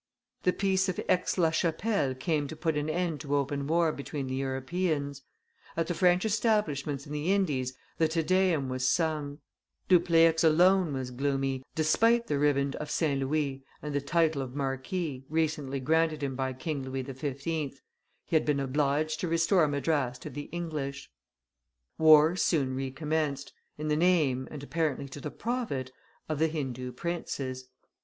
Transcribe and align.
The 0.41 0.51
peace 0.51 0.89
of 0.89 0.99
Aix 1.07 1.37
la 1.37 1.51
Chapelle 1.51 2.15
came 2.15 2.47
to 2.47 2.55
put 2.55 2.75
an 2.75 2.89
end 2.89 3.19
to 3.21 3.35
open 3.35 3.67
war 3.67 3.91
between 3.91 4.25
the 4.25 4.33
Europeans; 4.33 5.21
at 5.77 5.85
the 5.85 5.93
French 5.93 6.25
establishments 6.25 7.05
in 7.05 7.13
the 7.13 7.31
Indies 7.31 7.77
the 7.99 8.07
Te 8.07 8.23
Deum 8.23 8.67
was 8.67 8.87
sung; 8.87 9.41
Dupleix 9.89 10.43
alone 10.43 10.91
was 10.93 11.11
gloomy, 11.11 11.61
despite 11.75 12.25
the 12.25 12.39
riband 12.39 12.75
of 12.77 12.89
St. 12.89 13.19
Louis 13.19 13.63
and 13.83 13.93
the 13.93 14.01
title 14.01 14.41
of 14.41 14.55
marquis, 14.55 15.23
recently 15.29 15.79
granted 15.79 16.23
him 16.23 16.35
by 16.35 16.53
King 16.53 16.81
Louis 16.81 17.03
XV: 17.03 17.39
he 17.45 17.71
had 18.31 18.43
been 18.43 18.59
obliged 18.59 19.19
to 19.19 19.27
restore 19.27 19.67
Madras 19.67 20.17
to 20.17 20.31
the 20.31 20.45
English. 20.51 21.11
War 21.99 22.35
soon 22.35 22.75
recommenced, 22.75 23.53
in 23.77 23.87
the 23.87 23.95
name, 23.95 24.47
and 24.49 24.63
apparently 24.63 25.07
to 25.09 25.21
the 25.21 25.29
profit, 25.29 25.91
of 26.27 26.39
the 26.39 26.47
Hindoo 26.47 26.91
princes. 26.91 27.67